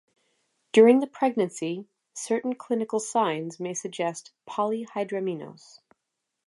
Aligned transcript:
During 0.71 0.99
the 0.99 1.05
pregnancy, 1.05 1.85
certain 2.15 2.55
clinical 2.55 2.99
signs 2.99 3.59
may 3.59 3.75
suggest 3.75 4.31
polyhydramnios. 4.49 5.79